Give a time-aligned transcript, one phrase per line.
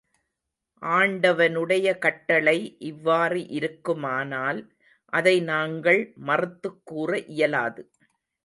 [0.81, 2.75] ஆண்டவனுடைய கட்டளை
[2.79, 4.61] இவ்வாறு இருக்குமானால்,
[5.13, 7.83] அதை நாங்கள் மறுத்துக் கூற இயலாது.